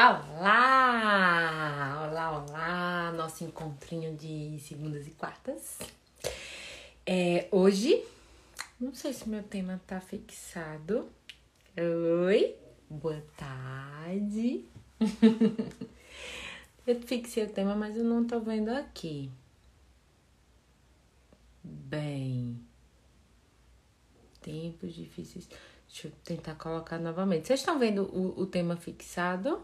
Olá! 0.00 1.58
Olá, 2.08 2.44
olá! 2.44 3.12
Nosso 3.16 3.42
encontrinho 3.42 4.16
de 4.16 4.56
segundas 4.60 5.08
e 5.08 5.10
quartas. 5.10 5.76
É, 7.04 7.48
hoje, 7.50 8.04
não 8.78 8.94
sei 8.94 9.12
se 9.12 9.28
meu 9.28 9.42
tema 9.42 9.80
tá 9.88 10.00
fixado. 10.00 11.10
Oi, 12.24 12.54
boa 12.88 13.20
tarde. 13.36 14.66
eu 16.86 17.02
fixei 17.02 17.42
o 17.42 17.50
tema, 17.50 17.74
mas 17.74 17.96
eu 17.96 18.04
não 18.04 18.24
tô 18.24 18.38
vendo 18.38 18.68
aqui. 18.68 19.28
Bem, 21.64 22.56
tempos 24.40 24.94
difíceis. 24.94 25.48
Deixa 25.88 26.06
eu 26.06 26.12
tentar 26.22 26.54
colocar 26.54 27.00
novamente. 27.00 27.48
Vocês 27.48 27.58
estão 27.58 27.80
vendo 27.80 28.04
o, 28.16 28.42
o 28.42 28.46
tema 28.46 28.76
fixado? 28.76 29.60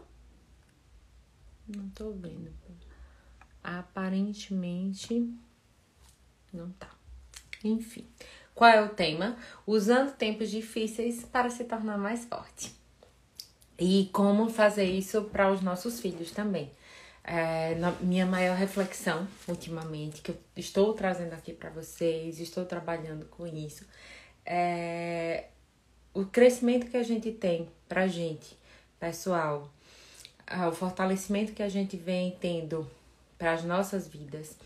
Não 1.67 1.89
tô 1.89 2.11
vendo. 2.11 2.51
Aparentemente 3.63 5.33
não 6.53 6.71
tá. 6.71 6.89
Enfim, 7.63 8.05
qual 8.53 8.69
é 8.69 8.81
o 8.81 8.89
tema? 8.89 9.37
Usando 9.65 10.15
tempos 10.15 10.49
difíceis 10.49 11.23
para 11.23 11.49
se 11.49 11.63
tornar 11.65 11.97
mais 11.97 12.25
forte. 12.25 12.73
E 13.77 14.09
como 14.13 14.49
fazer 14.49 14.85
isso 14.85 15.23
para 15.23 15.51
os 15.51 15.61
nossos 15.61 15.99
filhos 15.99 16.31
também. 16.31 16.71
É, 17.23 17.75
minha 18.01 18.25
maior 18.25 18.55
reflexão 18.55 19.27
ultimamente, 19.47 20.21
que 20.21 20.31
eu 20.31 20.37
estou 20.55 20.93
trazendo 20.93 21.33
aqui 21.33 21.53
para 21.53 21.71
vocês, 21.71 22.39
estou 22.39 22.65
trabalhando 22.65 23.25
com 23.25 23.47
isso, 23.47 23.83
é 24.45 25.45
o 26.13 26.23
crescimento 26.23 26.87
que 26.87 26.95
a 26.95 27.03
gente 27.03 27.31
tem 27.31 27.67
pra 27.89 28.07
gente, 28.07 28.55
pessoal, 28.99 29.73
o 30.69 30.71
fortalecimento 30.71 31.53
que 31.53 31.63
a 31.63 31.69
gente 31.69 31.97
vem 31.97 32.35
tendo 32.39 32.89
para 33.37 33.53
as 33.53 33.63
nossas 33.63 34.07
vidas 34.07 34.57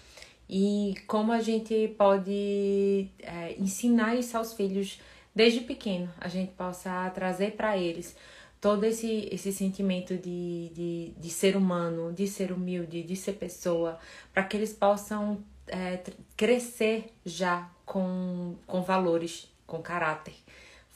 e 0.50 0.96
como 1.06 1.32
a 1.32 1.42
gente 1.42 1.94
pode 1.98 3.08
é, 3.20 3.56
ensinar 3.60 4.16
isso 4.16 4.36
aos 4.36 4.54
filhos 4.54 5.00
desde 5.34 5.62
pequeno, 5.62 6.12
a 6.20 6.28
gente 6.28 6.52
possa 6.54 7.08
trazer 7.12 7.52
para 7.52 7.78
eles 7.78 8.16
todo 8.60 8.84
esse, 8.84 9.30
esse 9.32 9.54
sentimento 9.54 10.18
de, 10.18 10.70
de, 10.74 11.14
de 11.18 11.30
ser 11.30 11.56
humano, 11.56 12.12
de 12.12 12.28
ser 12.28 12.52
humilde, 12.52 13.04
de 13.04 13.16
ser 13.16 13.34
pessoa, 13.34 14.00
para 14.34 14.44
que 14.44 14.58
eles 14.58 14.74
possam 14.74 15.44
é, 15.68 16.02
crescer 16.36 17.14
já 17.24 17.70
com, 17.86 18.56
com 18.66 18.82
valores, 18.82 19.48
com 19.68 19.82
caráter 19.82 20.34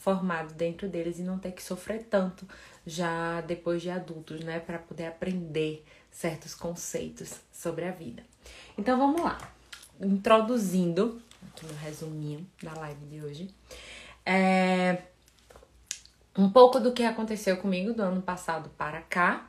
formado 0.04 0.52
dentro 0.52 0.86
deles 0.86 1.18
e 1.18 1.22
não 1.22 1.38
ter 1.38 1.52
que 1.52 1.62
sofrer 1.62 2.02
tanto 2.02 2.46
já 2.86 3.40
depois 3.40 3.80
de 3.80 3.88
adultos, 3.88 4.40
né, 4.40 4.60
para 4.60 4.78
poder 4.78 5.06
aprender 5.06 5.82
certos 6.10 6.54
conceitos 6.54 7.40
sobre 7.50 7.86
a 7.86 7.90
vida. 7.90 8.22
Então 8.76 8.98
vamos 8.98 9.22
lá. 9.22 9.38
Introduzindo 9.98 11.22
aqui 11.48 11.64
no 11.64 11.72
resuminho 11.72 12.46
da 12.62 12.74
live 12.74 13.06
de 13.06 13.24
hoje, 13.24 13.54
é 14.26 15.04
um 16.36 16.50
pouco 16.50 16.78
do 16.78 16.92
que 16.92 17.02
aconteceu 17.02 17.56
comigo 17.56 17.94
do 17.94 18.02
ano 18.02 18.20
passado 18.20 18.68
para 18.76 19.00
cá 19.00 19.48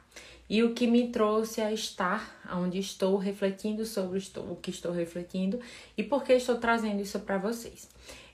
e 0.49 0.63
o 0.63 0.73
que 0.73 0.87
me 0.87 1.09
trouxe 1.09 1.59
a 1.59 1.73
estar 1.73 2.33
onde 2.53 2.79
estou 2.79 3.17
refletindo 3.17 3.85
sobre 3.85 4.23
o 4.37 4.55
que 4.55 4.69
estou 4.69 4.93
refletindo 4.93 5.59
e 5.97 6.03
por 6.03 6.23
que 6.23 6.31
estou 6.31 6.57
trazendo 6.59 7.01
isso 7.01 7.19
para 7.19 7.37
vocês. 7.37 7.89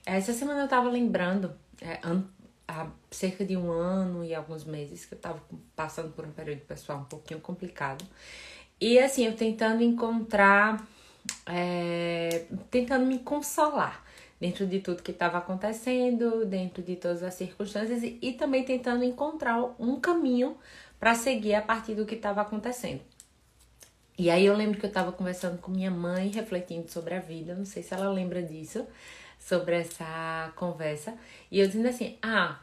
Essa 0.06 0.32
semana 0.32 0.60
eu 0.60 0.64
estava 0.66 0.88
lembrando 0.88 1.52
é, 1.82 2.00
há 2.66 2.86
cerca 3.10 3.44
de 3.44 3.56
um 3.56 3.70
ano 3.70 4.24
e 4.24 4.34
alguns 4.34 4.64
meses 4.64 5.04
que 5.04 5.14
eu 5.14 5.18
tava 5.18 5.42
passando 5.76 6.12
por 6.12 6.24
um 6.24 6.30
período 6.30 6.60
pessoal 6.60 7.00
um 7.00 7.04
pouquinho 7.04 7.40
complicado. 7.40 8.04
E 8.80 8.98
assim, 8.98 9.26
eu 9.26 9.36
tentando 9.36 9.82
encontrar, 9.82 10.86
é, 11.46 12.46
tentando 12.70 13.06
me 13.06 13.18
consolar 13.18 14.04
dentro 14.40 14.66
de 14.66 14.80
tudo 14.80 15.02
que 15.02 15.12
estava 15.12 15.38
acontecendo, 15.38 16.44
dentro 16.46 16.82
de 16.82 16.96
todas 16.96 17.22
as 17.22 17.34
circunstâncias 17.34 18.02
e, 18.02 18.18
e 18.20 18.32
também 18.32 18.64
tentando 18.64 19.04
encontrar 19.04 19.62
um 19.78 20.00
caminho 20.00 20.56
para 20.98 21.14
seguir 21.14 21.54
a 21.54 21.62
partir 21.62 21.94
do 21.94 22.06
que 22.06 22.14
estava 22.14 22.40
acontecendo. 22.40 23.00
E 24.18 24.30
aí 24.30 24.46
eu 24.46 24.56
lembro 24.56 24.78
que 24.78 24.84
eu 24.84 24.88
estava 24.88 25.10
conversando 25.12 25.58
com 25.58 25.70
minha 25.70 25.90
mãe, 25.90 26.28
refletindo 26.28 26.90
sobre 26.90 27.14
a 27.14 27.20
vida, 27.20 27.54
não 27.54 27.64
sei 27.64 27.82
se 27.82 27.94
ela 27.94 28.10
lembra 28.10 28.42
disso 28.42 28.86
sobre 29.46 29.76
essa 29.76 30.52
conversa. 30.56 31.14
E 31.50 31.60
eu 31.60 31.66
dizendo 31.66 31.88
assim: 31.88 32.16
ah, 32.22 32.58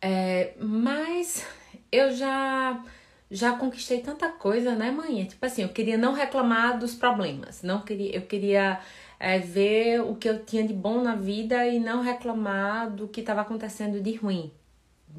é, 0.00 0.54
mas 0.58 1.46
eu 1.90 2.12
já 2.14 2.82
já 3.30 3.56
conquistei 3.56 4.00
tanta 4.00 4.28
coisa, 4.28 4.74
né, 4.74 4.90
mãe? 4.90 5.24
Tipo 5.24 5.44
assim, 5.44 5.62
eu 5.62 5.70
queria 5.70 5.98
não 5.98 6.12
reclamar 6.12 6.78
dos 6.78 6.94
problemas, 6.94 7.62
não 7.62 7.80
queria, 7.80 8.14
eu 8.14 8.22
queria 8.22 8.78
é, 9.18 9.38
ver 9.38 10.02
o 10.02 10.14
que 10.14 10.28
eu 10.28 10.44
tinha 10.44 10.62
de 10.62 10.72
bom 10.72 11.02
na 11.02 11.16
vida 11.16 11.66
e 11.66 11.80
não 11.80 12.02
reclamar 12.02 12.90
do 12.90 13.08
que 13.08 13.20
estava 13.20 13.40
acontecendo 13.40 14.00
de 14.00 14.14
ruim 14.14 14.52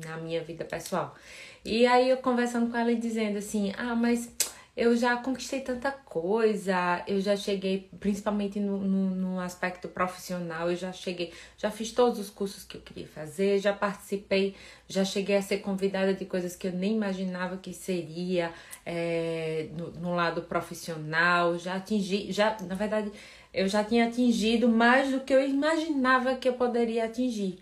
na 0.06 0.18
minha 0.18 0.42
vida 0.44 0.64
pessoal. 0.64 1.16
E 1.64 1.86
aí 1.86 2.10
eu 2.10 2.18
conversando 2.18 2.72
com 2.72 2.78
ela 2.78 2.92
e 2.92 2.96
dizendo 2.96 3.38
assim: 3.38 3.74
ah, 3.78 3.96
mas 3.96 4.32
eu 4.76 4.96
já 4.98 5.16
conquistei 5.16 5.62
tanta 5.62 5.90
coisa, 5.90 7.02
eu 7.08 7.22
já 7.22 7.36
cheguei, 7.38 7.90
principalmente 7.98 8.60
no, 8.60 8.78
no, 8.78 9.16
no, 9.16 9.40
aspecto 9.40 9.88
profissional, 9.88 10.70
eu 10.70 10.76
já 10.76 10.92
cheguei, 10.92 11.32
já 11.58 11.72
fiz 11.72 11.94
todos 11.94 12.20
os 12.20 12.30
cursos 12.30 12.66
que 12.66 12.76
eu 12.76 12.82
queria 12.82 13.08
fazer, 13.08 13.60
já 13.60 13.72
participei, 13.72 14.54
já 14.88 15.06
cheguei 15.06 15.38
a 15.38 15.42
ser 15.42 15.60
convidada 15.60 16.14
de 16.14 16.26
coisas 16.26 16.58
que 16.58 16.68
eu 16.68 16.74
nem 16.74 16.94
imaginava 16.94 17.56
que 17.56 17.74
seria 17.74 18.52
é, 18.86 19.70
no, 19.78 19.92
no 19.92 20.14
lado 20.14 20.42
profissional, 20.42 21.58
já 21.58 21.76
atingi, 21.76 22.32
já, 22.34 22.58
na 22.68 22.76
verdade, 22.76 23.10
eu 23.54 23.70
já 23.70 23.82
tinha 23.82 24.08
atingido 24.08 24.68
mais 24.68 25.10
do 25.10 25.22
que 25.22 25.34
eu 25.34 25.48
imaginava 25.48 26.36
que 26.36 26.50
eu 26.50 26.54
poderia 26.54 27.06
atingir 27.06 27.60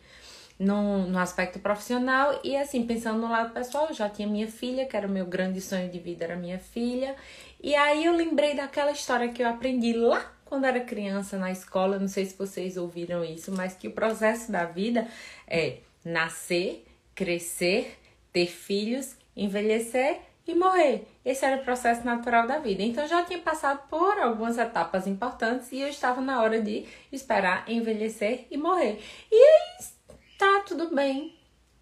no, 0.60 1.08
no 1.08 1.20
aspecto 1.20 1.60
profissional 1.60 2.40
e 2.44 2.56
assim, 2.56 2.86
pensando 2.86 3.20
no 3.20 3.30
lado 3.30 3.54
pessoal, 3.54 3.88
eu 3.90 3.94
já 3.94 4.10
tinha 4.10 4.28
minha 4.28 4.48
filha, 4.48 4.86
que 4.86 4.96
era 4.96 5.08
o 5.08 5.12
meu 5.12 5.26
grande 5.26 5.60
sonho 5.62 5.90
de 5.90 6.00
vida, 6.00 6.24
era 6.26 6.36
minha 6.36 6.60
filha. 6.60 7.16
E 7.62 7.76
aí 7.76 8.06
eu 8.06 8.16
lembrei 8.16 8.56
daquela 8.56 8.92
história 8.92 9.30
que 9.30 9.42
eu 9.42 9.48
aprendi 9.48 9.94
lá 9.94 10.32
quando 10.46 10.66
era 10.66 10.82
criança 10.82 11.38
na 11.38 11.52
escola, 11.52 11.98
não 11.98 12.08
sei 12.08 12.26
se 12.26 12.38
vocês 12.38 12.78
ouviram 12.78 13.24
isso, 13.26 13.52
mas 13.52 13.74
que 13.74 13.88
o 13.88 13.92
processo 13.92 14.52
da 14.52 14.66
vida 14.66 15.08
é 15.48 15.78
nascer, 16.06 16.86
crescer, 17.16 17.98
ter 18.32 18.48
filhos, 18.48 19.16
envelhecer 19.36 20.20
e 20.46 20.54
morrer. 20.54 21.08
Esse 21.24 21.46
era 21.46 21.62
o 21.62 21.64
processo 21.64 22.06
natural 22.06 22.46
da 22.46 22.60
vida. 22.60 22.84
Então 22.84 23.08
já 23.08 23.24
tinha 23.24 23.40
passado 23.40 23.88
por 23.90 24.20
algumas 24.20 24.58
etapas 24.58 25.08
importantes 25.08 25.72
e 25.72 25.80
eu 25.80 25.88
estava 25.88 26.22
na 26.22 26.42
hora 26.42 26.62
de 26.62 26.86
esperar 27.12 27.64
envelhecer 27.68 28.46
e 28.52 28.58
morrer. 28.58 29.02
E 29.32 29.36
aí 29.36 29.93
tá, 30.44 30.64
tudo 30.68 30.94
bem. 30.94 31.34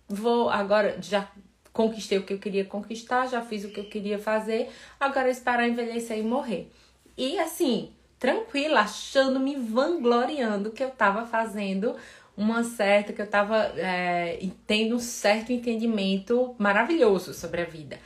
Vou 0.08 0.50
agora 0.50 0.98
já 1.02 1.28
conquistei 1.74 2.18
o 2.18 2.24
que 2.24 2.34
eu 2.34 2.40
queria 2.40 2.66
conquistar, 2.66 3.28
já 3.28 3.42
fiz 3.42 3.64
o 3.64 3.70
que 3.70 3.80
eu 3.80 3.86
queria 3.86 4.20
fazer, 4.20 4.70
agora 5.00 5.30
é 5.30 5.32
esperar 5.32 5.68
envelhecer 5.68 6.18
e 6.18 6.22
morrer. 6.22 6.70
E 7.18 7.40
assim, 7.40 7.92
tranquila, 8.20 8.82
achando-me 8.82 9.56
vangloriando 9.56 10.72
que 10.72 10.84
eu 10.84 10.92
tava 10.92 11.26
fazendo 11.26 11.96
uma 12.36 12.64
certa, 12.64 13.14
que 13.14 13.22
eu 13.22 13.28
tava 13.28 13.58
é, 13.78 14.40
tendo 14.68 14.96
um 14.96 15.00
certo 15.00 15.52
entendimento 15.52 16.54
maravilhoso 16.58 17.34
sobre 17.34 17.62
a 17.62 17.66
vida. 17.66 18.00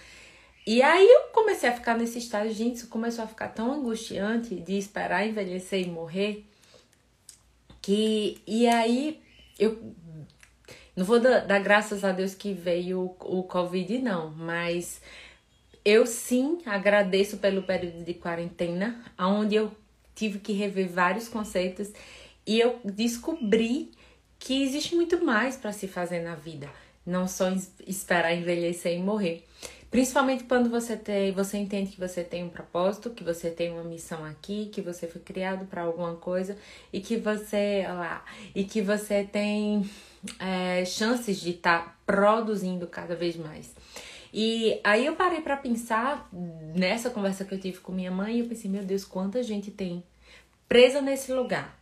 E 0.65 0.81
aí 0.81 1.05
eu 1.07 1.31
comecei 1.31 1.69
a 1.69 1.73
ficar 1.73 1.97
nesse 1.97 2.17
estágio, 2.19 2.53
gente, 2.53 2.77
isso 2.77 2.87
começou 2.87 3.23
a 3.23 3.27
ficar 3.27 3.49
tão 3.49 3.71
angustiante 3.71 4.55
de 4.55 4.77
esperar 4.77 5.27
envelhecer 5.27 5.81
e 5.81 5.89
morrer, 5.89 6.45
que 7.81 8.41
e 8.47 8.67
aí 8.67 9.21
eu 9.59 9.95
não 10.95 11.05
vou 11.05 11.19
dar, 11.19 11.41
dar 11.41 11.59
graças 11.59 12.03
a 12.03 12.11
Deus 12.11 12.33
que 12.33 12.53
veio 12.53 13.01
o, 13.01 13.39
o 13.39 13.43
Covid, 13.43 13.99
não, 13.99 14.31
mas 14.31 15.01
eu 15.83 16.05
sim 16.05 16.59
agradeço 16.65 17.37
pelo 17.37 17.63
período 17.63 18.03
de 18.03 18.13
quarentena, 18.13 19.03
onde 19.19 19.55
eu 19.55 19.71
tive 20.15 20.39
que 20.39 20.53
rever 20.53 20.87
vários 20.87 21.27
conceitos 21.27 21.91
e 22.47 22.59
eu 22.59 22.79
descobri 22.83 23.91
que 24.39 24.63
existe 24.63 24.95
muito 24.95 25.23
mais 25.23 25.57
para 25.57 25.71
se 25.71 25.87
fazer 25.87 26.21
na 26.21 26.35
vida, 26.35 26.69
não 27.05 27.27
só 27.27 27.51
esperar 27.85 28.33
envelhecer 28.33 28.93
e 28.93 28.99
morrer. 28.99 29.45
Principalmente 29.91 30.43
quando 30.43 30.69
você 30.69 30.97
tem, 30.97 31.31
você 31.31 31.57
entende 31.57 31.91
que 31.91 31.99
você 31.99 32.23
tem 32.23 32.43
um 32.43 32.49
propósito, 32.49 33.11
que 33.11 33.23
você 33.23 33.49
tem 33.49 33.71
uma 33.71 33.83
missão 33.83 34.25
aqui, 34.25 34.65
que 34.65 34.81
você 34.81 35.07
foi 35.07 35.21
criado 35.21 35.65
para 35.67 35.83
alguma 35.83 36.15
coisa 36.15 36.57
e 36.91 36.99
que 36.99 37.15
você 37.15 37.85
lá 37.87 38.25
e 38.53 38.63
que 38.63 38.81
você 38.81 39.23
tem 39.23 39.89
é, 40.39 40.83
chances 40.85 41.39
de 41.39 41.51
estar 41.51 41.79
tá 41.79 41.95
produzindo 42.05 42.87
cada 42.87 43.15
vez 43.15 43.35
mais. 43.35 43.73
E 44.33 44.79
aí 44.83 45.05
eu 45.05 45.15
parei 45.15 45.41
para 45.41 45.55
pensar 45.55 46.29
nessa 46.31 47.09
conversa 47.09 47.45
que 47.45 47.53
eu 47.53 47.59
tive 47.59 47.79
com 47.79 47.91
minha 47.91 48.11
mãe 48.11 48.35
e 48.35 48.39
eu 48.41 48.47
pensei, 48.47 48.69
meu 48.69 48.83
Deus, 48.83 49.05
quanta 49.05 49.41
gente 49.41 49.71
tem 49.71 50.03
presa 50.67 51.01
nesse 51.01 51.31
lugar 51.31 51.77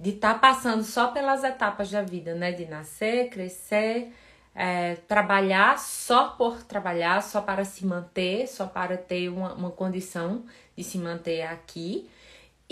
de 0.00 0.10
estar 0.10 0.34
tá 0.34 0.38
passando 0.38 0.82
só 0.84 1.08
pelas 1.08 1.44
etapas 1.44 1.90
da 1.90 2.02
vida, 2.02 2.34
né? 2.34 2.50
De 2.50 2.64
nascer, 2.64 3.28
crescer, 3.28 4.12
é, 4.54 4.96
trabalhar 5.06 5.78
só 5.78 6.30
por 6.30 6.62
trabalhar, 6.62 7.22
só 7.22 7.40
para 7.40 7.64
se 7.64 7.84
manter, 7.84 8.46
só 8.48 8.66
para 8.66 8.96
ter 8.96 9.28
uma, 9.28 9.54
uma 9.54 9.70
condição 9.70 10.44
de 10.76 10.82
se 10.82 10.98
manter 10.98 11.42
aqui 11.42 12.08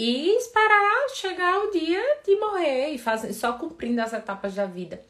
e 0.02 0.34
esperar 0.34 1.10
chegar 1.14 1.62
o 1.62 1.70
dia 1.72 2.02
de 2.24 2.34
morrer 2.36 2.88
e 2.94 2.96
fazer, 2.96 3.34
só 3.34 3.52
cumprindo 3.52 4.00
as 4.00 4.14
etapas 4.14 4.54
da 4.54 4.64
vida. 4.64 5.02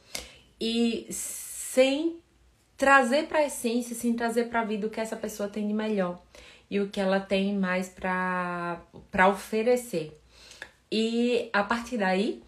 E 0.60 1.06
sem 1.10 2.16
trazer 2.76 3.28
para 3.28 3.38
a 3.38 3.46
essência, 3.46 3.94
sem 3.94 4.14
trazer 4.14 4.48
para 4.48 4.62
a 4.62 4.64
vida 4.64 4.88
o 4.88 4.90
que 4.90 5.00
essa 5.00 5.14
pessoa 5.14 5.48
tem 5.48 5.68
de 5.68 5.72
melhor 5.72 6.20
e 6.68 6.80
o 6.80 6.88
que 6.88 6.98
ela 6.98 7.20
tem 7.20 7.56
mais 7.56 7.88
para 7.88 8.82
oferecer. 9.28 10.20
E 10.90 11.48
a 11.52 11.62
partir 11.62 11.98
daí, 11.98 12.42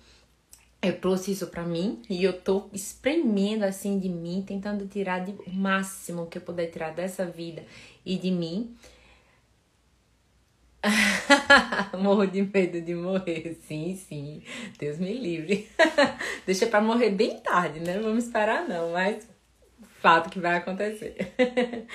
eu 0.83 0.99
trouxe 0.99 1.31
isso 1.31 1.47
para 1.47 1.63
mim 1.63 2.03
e 2.11 2.25
eu 2.25 2.33
tô 2.33 2.69
espremendo 2.73 3.63
assim 3.63 4.01
de 4.01 4.09
mim, 4.09 4.43
tentando 4.45 4.89
tirar 4.89 5.25
de, 5.25 5.31
o 5.47 5.51
máximo 5.53 6.27
que 6.27 6.39
eu 6.39 6.43
puder 6.43 6.73
tirar 6.73 6.93
dessa 6.93 7.25
vida 7.25 7.65
e 8.05 8.19
de 8.19 8.33
mim. 8.33 8.75
Morro 11.99 12.27
de 12.27 12.43
medo 12.43 12.81
de 12.81 12.95
morrer, 12.95 13.59
sim, 13.67 13.97
sim. 13.97 14.43
Deus 14.79 14.99
me 14.99 15.13
livre. 15.13 15.69
Deixa 16.47 16.67
para 16.67 16.81
morrer 16.81 17.11
bem 17.11 17.39
tarde, 17.41 17.81
né? 17.81 17.97
Não 17.97 18.05
vamos 18.05 18.25
esperar 18.25 18.69
não, 18.69 18.93
mas 18.93 19.29
fato 20.01 20.31
que 20.31 20.41
vai 20.41 20.57
acontecer. 20.57 21.33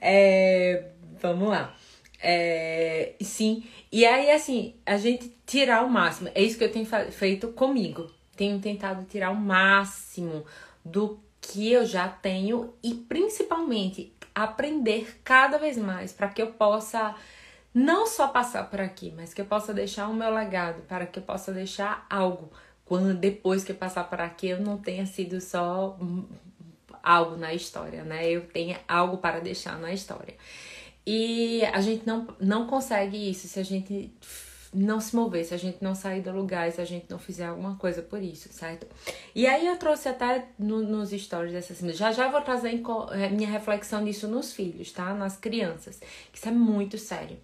é, 0.00 0.90
vamos 1.20 1.48
lá. 1.48 1.74
É, 2.22 3.14
sim, 3.20 3.64
e 3.92 4.04
aí 4.04 4.30
assim, 4.30 4.74
a 4.84 4.96
gente 4.96 5.32
tirar 5.46 5.84
o 5.84 5.90
máximo. 5.90 6.30
É 6.34 6.42
isso 6.42 6.58
que 6.58 6.64
eu 6.64 6.72
tenho 6.72 6.86
feito 7.10 7.48
comigo 7.48 8.10
tenho 8.36 8.60
tentado 8.60 9.04
tirar 9.04 9.30
o 9.30 9.36
máximo 9.36 10.44
do 10.84 11.18
que 11.40 11.72
eu 11.72 11.84
já 11.86 12.06
tenho 12.08 12.74
e 12.82 12.94
principalmente 12.94 14.12
aprender 14.34 15.20
cada 15.24 15.58
vez 15.58 15.78
mais 15.78 16.12
para 16.12 16.28
que 16.28 16.42
eu 16.42 16.52
possa 16.52 17.14
não 17.76 18.06
só 18.06 18.28
passar 18.28 18.70
por 18.70 18.80
aqui, 18.80 19.12
mas 19.14 19.34
que 19.34 19.40
eu 19.42 19.44
possa 19.44 19.74
deixar 19.74 20.08
o 20.08 20.14
meu 20.14 20.30
legado, 20.34 20.80
para 20.88 21.04
que 21.04 21.18
eu 21.18 21.22
possa 21.22 21.52
deixar 21.52 22.06
algo 22.08 22.50
quando 22.86 23.12
depois 23.12 23.64
que 23.64 23.72
eu 23.72 23.76
passar 23.76 24.04
por 24.08 24.18
aqui 24.18 24.48
eu 24.48 24.62
não 24.62 24.78
tenha 24.78 25.04
sido 25.04 25.42
só 25.42 25.94
algo 27.02 27.36
na 27.36 27.52
história, 27.52 28.02
né? 28.02 28.26
Eu 28.30 28.46
tenha 28.46 28.80
algo 28.88 29.18
para 29.18 29.40
deixar 29.40 29.78
na 29.78 29.92
história. 29.92 30.34
E 31.06 31.66
a 31.66 31.82
gente 31.82 32.06
não, 32.06 32.26
não 32.40 32.66
consegue 32.66 33.30
isso 33.30 33.46
se 33.46 33.60
a 33.60 33.62
gente 33.62 34.10
não 34.76 35.00
se 35.00 35.16
mover, 35.16 35.44
se 35.44 35.54
a 35.54 35.56
gente 35.56 35.78
não 35.80 35.94
sair 35.94 36.20
do 36.20 36.30
lugar, 36.30 36.70
se 36.70 36.80
a 36.80 36.84
gente 36.84 37.06
não 37.08 37.18
fizer 37.18 37.46
alguma 37.46 37.76
coisa 37.76 38.02
por 38.02 38.22
isso, 38.22 38.48
certo? 38.52 38.86
E 39.34 39.46
aí 39.46 39.66
eu 39.66 39.76
trouxe 39.76 40.08
até 40.08 40.48
no, 40.58 40.82
nos 40.82 41.10
stories 41.10 41.52
dessa 41.52 41.74
semana, 41.74 41.96
já 41.96 42.12
já 42.12 42.28
vou 42.28 42.42
trazer 42.42 42.70
em, 42.70 42.82
é, 43.12 43.28
minha 43.30 43.48
reflexão 43.48 44.04
disso 44.04 44.28
nos 44.28 44.52
filhos, 44.52 44.92
tá? 44.92 45.14
Nas 45.14 45.36
crianças, 45.36 46.00
isso 46.32 46.48
é 46.48 46.52
muito 46.52 46.98
sério. 46.98 47.38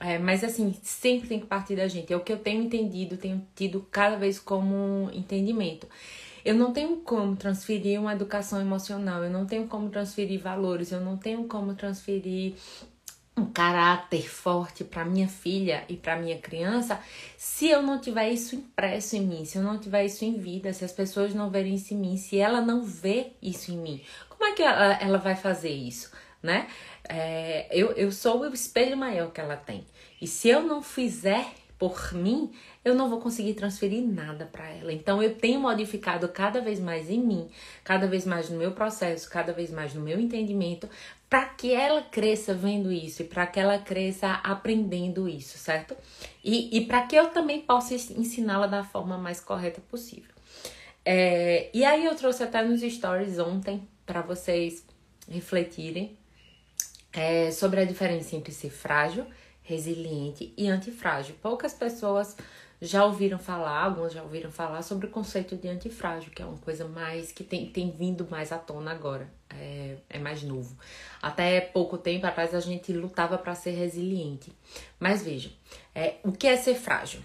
É, 0.00 0.16
mas 0.16 0.44
assim, 0.44 0.72
sempre 0.82 1.28
tem 1.28 1.40
que 1.40 1.46
partir 1.46 1.74
da 1.74 1.88
gente. 1.88 2.12
É 2.12 2.16
o 2.16 2.20
que 2.20 2.32
eu 2.32 2.38
tenho 2.38 2.62
entendido, 2.62 3.16
tenho 3.16 3.44
tido 3.56 3.84
cada 3.90 4.16
vez 4.16 4.38
como 4.38 5.10
entendimento. 5.12 5.88
Eu 6.44 6.54
não 6.54 6.72
tenho 6.72 6.98
como 6.98 7.34
transferir 7.34 8.00
uma 8.00 8.12
educação 8.12 8.60
emocional, 8.60 9.24
eu 9.24 9.30
não 9.30 9.44
tenho 9.44 9.66
como 9.66 9.90
transferir 9.90 10.40
valores, 10.40 10.92
eu 10.92 11.00
não 11.00 11.16
tenho 11.16 11.44
como 11.44 11.74
transferir 11.74 12.54
um 13.38 13.50
caráter 13.52 14.28
forte 14.28 14.84
para 14.84 15.04
minha 15.04 15.28
filha 15.28 15.84
e 15.88 15.96
para 15.96 16.16
minha 16.16 16.38
criança, 16.38 17.00
se 17.36 17.68
eu 17.68 17.82
não 17.82 18.00
tiver 18.00 18.30
isso 18.30 18.56
impresso 18.56 19.16
em 19.16 19.26
mim, 19.26 19.44
se 19.44 19.58
eu 19.58 19.62
não 19.62 19.78
tiver 19.78 20.04
isso 20.04 20.24
em 20.24 20.38
vida, 20.38 20.72
se 20.72 20.84
as 20.84 20.92
pessoas 20.92 21.34
não 21.34 21.50
verem 21.50 21.74
isso 21.74 21.94
em 21.94 21.96
mim, 21.96 22.16
se 22.16 22.38
ela 22.38 22.60
não 22.60 22.82
vê 22.82 23.32
isso 23.40 23.70
em 23.72 23.78
mim, 23.78 24.02
como 24.28 24.44
é 24.44 24.52
que 24.52 24.62
ela, 24.62 24.94
ela 25.00 25.18
vai 25.18 25.36
fazer 25.36 25.70
isso, 25.70 26.12
né? 26.42 26.68
É, 27.08 27.68
eu, 27.70 27.92
eu 27.92 28.12
sou 28.12 28.40
o 28.40 28.52
espelho 28.52 28.96
maior 28.96 29.30
que 29.30 29.40
ela 29.40 29.56
tem. 29.56 29.86
E 30.20 30.26
se 30.26 30.48
eu 30.48 30.62
não 30.62 30.82
fizer 30.82 31.46
por 31.78 32.12
mim, 32.12 32.50
eu 32.84 32.94
não 32.94 33.08
vou 33.08 33.20
conseguir 33.20 33.54
transferir 33.54 34.02
nada 34.02 34.46
para 34.50 34.68
ela. 34.68 34.92
Então 34.92 35.22
eu 35.22 35.34
tenho 35.34 35.60
modificado 35.60 36.28
cada 36.28 36.60
vez 36.60 36.80
mais 36.80 37.08
em 37.08 37.20
mim, 37.20 37.48
cada 37.84 38.06
vez 38.06 38.26
mais 38.26 38.50
no 38.50 38.58
meu 38.58 38.72
processo, 38.72 39.30
cada 39.30 39.52
vez 39.52 39.70
mais 39.70 39.94
no 39.94 40.00
meu 40.00 40.18
entendimento, 40.18 40.88
para 41.30 41.44
que 41.44 41.72
ela 41.72 42.02
cresça 42.02 42.52
vendo 42.54 42.90
isso 42.90 43.22
e 43.22 43.26
para 43.26 43.46
que 43.46 43.60
ela 43.60 43.78
cresça 43.78 44.32
aprendendo 44.42 45.28
isso, 45.28 45.58
certo? 45.58 45.96
E, 46.42 46.76
e 46.76 46.84
para 46.86 47.06
que 47.06 47.14
eu 47.14 47.28
também 47.28 47.60
possa 47.60 47.94
ensiná-la 47.94 48.66
da 48.66 48.82
forma 48.82 49.16
mais 49.16 49.38
correta 49.38 49.80
possível. 49.80 50.34
É, 51.04 51.70
e 51.72 51.84
aí 51.84 52.04
eu 52.04 52.14
trouxe 52.16 52.42
até 52.42 52.62
nos 52.62 52.80
stories 52.80 53.38
ontem 53.38 53.86
para 54.04 54.20
vocês 54.20 54.84
refletirem 55.30 56.16
é, 57.12 57.50
sobre 57.50 57.80
a 57.80 57.84
diferença 57.84 58.34
entre 58.34 58.52
ser 58.52 58.70
frágil, 58.70 59.26
resiliente 59.68 60.52
e 60.56 60.66
antifrágil. 60.66 61.36
Poucas 61.42 61.74
pessoas 61.74 62.34
já 62.80 63.04
ouviram 63.04 63.38
falar, 63.38 63.84
alguns 63.84 64.14
já 64.14 64.22
ouviram 64.22 64.50
falar 64.50 64.82
sobre 64.82 65.06
o 65.06 65.10
conceito 65.10 65.56
de 65.56 65.68
antifrágil, 65.68 66.30
que 66.30 66.40
é 66.40 66.46
uma 66.46 66.56
coisa 66.58 66.86
mais 66.88 67.30
que 67.30 67.44
tem, 67.44 67.66
tem 67.66 67.90
vindo 67.90 68.26
mais 68.30 68.50
à 68.50 68.56
tona 68.58 68.92
agora, 68.92 69.28
é, 69.50 69.96
é 70.08 70.18
mais 70.18 70.42
novo. 70.42 70.74
Até 71.20 71.60
pouco 71.60 71.98
tempo 71.98 72.26
atrás 72.26 72.54
a 72.54 72.60
gente 72.60 72.92
lutava 72.92 73.36
para 73.36 73.54
ser 73.54 73.72
resiliente. 73.72 74.50
Mas 74.98 75.22
veja, 75.22 75.50
é, 75.94 76.14
o 76.22 76.32
que 76.32 76.46
é 76.46 76.56
ser 76.56 76.76
frágil? 76.76 77.20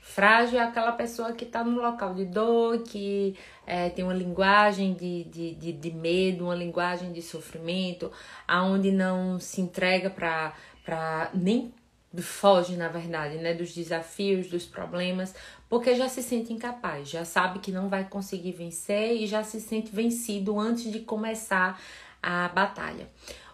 Frágil 0.00 0.58
é 0.58 0.62
aquela 0.62 0.92
pessoa 0.92 1.32
que 1.32 1.44
está 1.44 1.62
no 1.62 1.80
local 1.80 2.14
de 2.14 2.24
dor, 2.24 2.82
que 2.82 3.36
é, 3.66 3.88
tem 3.90 4.04
uma 4.04 4.14
linguagem 4.14 4.94
de, 4.94 5.24
de, 5.24 5.54
de, 5.54 5.72
de, 5.72 5.90
medo, 5.90 6.44
uma 6.44 6.54
linguagem 6.54 7.12
de 7.12 7.20
sofrimento, 7.20 8.10
aonde 8.46 8.90
não 8.90 9.38
se 9.38 9.60
entrega 9.60 10.10
para 10.10 11.30
nem 11.34 11.72
foge, 12.22 12.76
na 12.76 12.88
verdade, 12.88 13.36
né, 13.36 13.54
dos 13.54 13.74
desafios, 13.74 14.48
dos 14.48 14.64
problemas, 14.64 15.34
porque 15.68 15.94
já 15.94 16.08
se 16.08 16.22
sente 16.22 16.52
incapaz, 16.52 17.08
já 17.08 17.24
sabe 17.24 17.58
que 17.58 17.72
não 17.72 17.88
vai 17.88 18.04
conseguir 18.04 18.52
vencer 18.52 19.16
e 19.16 19.26
já 19.26 19.42
se 19.42 19.60
sente 19.60 19.94
vencido 19.94 20.58
antes 20.58 20.90
de 20.90 21.00
começar 21.00 21.80
a 22.22 22.48
batalha. 22.48 23.08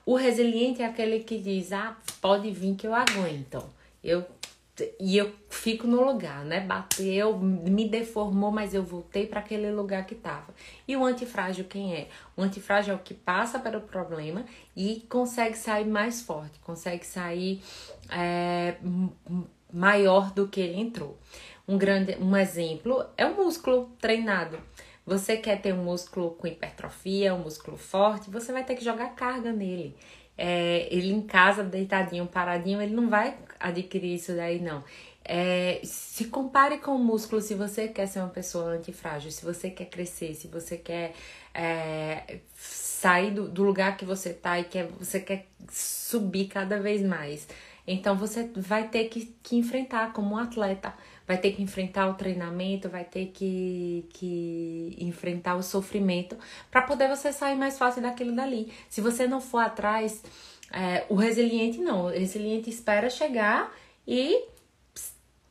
O 0.05 0.15
resiliente 0.17 0.83
é 0.83 0.87
aquele 0.87 1.21
que 1.21 1.39
diz: 1.39 1.73
"Ah, 1.73 1.97
pode 2.21 2.51
vir 2.51 2.75
que 2.75 2.87
eu 2.87 2.95
aguento". 2.95 3.62
Eu 4.03 4.25
e 4.99 5.17
eu 5.17 5.33
fico 5.49 5.87
no 5.87 6.03
lugar, 6.05 6.45
né? 6.45 6.61
Bateu, 6.61 7.37
me 7.39 7.89
deformou, 7.89 8.51
mas 8.51 8.73
eu 8.73 8.83
voltei 8.83 9.27
para 9.27 9.41
aquele 9.41 9.71
lugar 9.71 10.06
que 10.06 10.15
estava. 10.15 10.55
E 10.87 10.97
o 10.97 11.05
antifrágil 11.05 11.65
quem 11.65 11.95
é? 11.95 12.09
O 12.37 12.43
antifrágil 12.43 12.95
é 12.95 12.97
o 12.97 13.01
que 13.01 13.15
passa 13.15 13.59
pelo 13.59 13.81
problema 13.81 14.45
e 14.75 15.05
consegue 15.09 15.56
sair 15.56 15.87
mais 15.87 16.23
forte, 16.23 16.58
consegue 16.61 17.05
sair 17.05 17.63
é, 18.10 18.76
maior 19.72 20.32
do 20.32 20.48
que 20.48 20.60
ele 20.60 20.81
entrou. 20.81 21.19
Um 21.67 21.79
grande, 21.79 22.17
um 22.20 22.36
exemplo 22.36 23.05
é 23.17 23.24
o 23.26 23.36
músculo 23.36 23.90
treinado. 24.00 24.58
Você 25.06 25.36
quer 25.36 25.60
ter 25.60 25.72
um 25.72 25.84
músculo 25.84 26.32
com 26.32 26.46
hipertrofia, 26.46 27.34
um 27.34 27.38
músculo 27.38 27.76
forte, 27.76 28.31
você 28.31 28.52
vai 28.52 28.64
ter 28.64 28.74
que 28.74 28.84
jogar 28.84 29.14
carga 29.14 29.52
nele. 29.52 29.96
É, 30.36 30.88
ele 30.90 31.12
em 31.12 31.22
casa, 31.22 31.62
deitadinho, 31.62 32.26
paradinho, 32.26 32.81
ele 32.81 32.94
não 32.94 33.08
vai 33.08 33.36
adquirir 33.58 34.14
isso 34.14 34.32
daí, 34.34 34.60
não. 34.60 34.82
É, 35.24 35.81
se 35.84 36.24
compare 36.26 36.79
com 36.79 36.93
o 36.93 36.98
músculo 36.98 37.43
se 37.43 37.55
você 37.55 37.88
quer 37.88 38.06
ser 38.06 38.20
uma 38.20 38.31
pessoa 38.31 38.72
antifrágil, 38.72 39.31
se 39.31 39.44
você 39.44 39.70
quer 39.70 39.84
crescer, 39.86 40.34
se 40.34 40.48
você 40.48 40.76
quer 40.76 41.12
é, 41.55 42.38
sair 42.56 43.31
do, 43.31 43.48
do, 43.48 43.62
lugar 43.62 43.96
que 43.96 44.05
você 44.05 44.32
tá 44.32 44.58
e 44.58 44.64
quer, 44.64 44.86
você 44.98 45.20
quer 45.20 45.46
subir 45.70 46.46
cada 46.46 46.81
vez 46.81 47.02
mais. 47.02 47.46
Então 47.93 48.15
você 48.15 48.49
vai 48.55 48.87
ter 48.87 49.09
que, 49.09 49.35
que 49.43 49.56
enfrentar 49.56 50.13
como 50.13 50.37
um 50.37 50.39
atleta, 50.39 50.94
vai 51.27 51.37
ter 51.37 51.51
que 51.51 51.61
enfrentar 51.61 52.06
o 52.09 52.15
treinamento, 52.15 52.89
vai 52.89 53.03
ter 53.03 53.32
que, 53.35 54.06
que 54.11 54.97
enfrentar 55.01 55.56
o 55.56 55.63
sofrimento 55.63 56.39
para 56.70 56.82
poder 56.82 57.09
você 57.09 57.32
sair 57.32 57.56
mais 57.56 57.77
fácil 57.77 58.01
daquilo 58.01 58.32
dali. 58.32 58.73
Se 58.89 59.01
você 59.01 59.27
não 59.27 59.41
for 59.41 59.59
atrás, 59.59 60.23
é, 60.73 61.05
o 61.09 61.17
resiliente 61.17 61.79
não, 61.79 62.05
o 62.05 62.09
resiliente 62.11 62.70
espera 62.70 63.11
chegar 63.11 63.75
e 64.06 64.44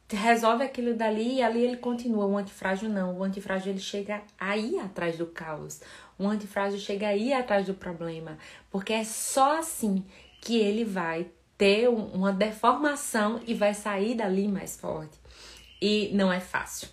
resolve 0.09 0.63
aquilo 0.63 0.93
dali 0.93 1.35
e 1.35 1.41
ali 1.41 1.61
ele 1.61 1.75
continua. 1.75 2.25
O 2.25 2.37
antifrágil 2.37 2.87
não, 2.87 3.17
o 3.17 3.23
antifrágil 3.23 3.73
ele 3.73 3.81
chega 3.81 4.23
aí 4.39 4.79
atrás 4.79 5.17
do 5.17 5.25
caos. 5.25 5.81
O 6.17 6.25
antifrágil 6.25 6.79
chega 6.79 7.09
aí 7.09 7.33
atrás 7.33 7.65
do 7.65 7.73
problema, 7.73 8.37
porque 8.71 8.93
é 8.93 9.03
só 9.03 9.59
assim 9.59 10.05
que 10.41 10.57
ele 10.57 10.85
vai 10.85 11.27
ter 11.59 11.89
uma 11.89 12.31
deformação 12.31 13.41
e 13.45 13.53
vai 13.53 13.73
sair 13.73 14.15
dali 14.15 14.47
mais 14.47 14.79
forte. 14.79 15.19
E 15.81 16.09
não 16.13 16.31
é 16.31 16.39
fácil. 16.39 16.87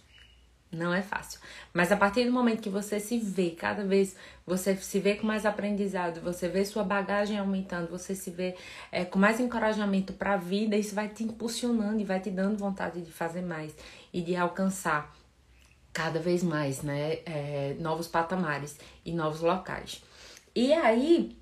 Não 0.73 0.93
é 0.93 1.03
fácil. 1.03 1.39
Mas 1.73 1.93
a 1.93 1.97
partir 1.97 2.25
do 2.25 2.33
momento 2.33 2.61
que 2.61 2.69
você 2.69 2.99
se 2.99 3.17
vê, 3.17 3.51
cada 3.51 3.85
vez 3.85 4.17
você 4.45 4.75
se 4.75 4.99
vê 4.99 5.15
com 5.15 5.25
mais 5.25 5.47
aprendizado, 5.47 6.21
você 6.21 6.49
vê 6.49 6.65
sua 6.65 6.83
bagagem 6.83 7.39
aumentando, 7.39 7.89
você 7.89 8.13
se 8.13 8.29
vê 8.29 8.57
é, 8.91 9.05
com 9.05 9.21
mais 9.21 9.39
encorajamento 9.39 10.13
para 10.13 10.35
a 10.35 10.37
vida, 10.37 10.77
isso 10.77 10.97
vai 10.97 11.09
te 11.09 11.23
impulsionando 11.23 12.01
e 12.01 12.05
vai 12.05 12.19
te 12.19 12.31
dando 12.31 12.59
vontade 12.59 13.01
de 13.01 13.13
fazer 13.13 13.43
mais 13.43 13.73
e 14.13 14.21
de 14.21 14.35
alcançar 14.35 15.15
cada 15.93 16.19
vez 16.19 16.43
mais, 16.43 16.83
né? 16.83 17.21
É, 17.25 17.77
novos 17.79 18.09
patamares 18.09 18.77
e 19.05 19.13
novos 19.13 19.43
locais. 19.43 20.03
E 20.57 20.73
aí, 20.73 21.39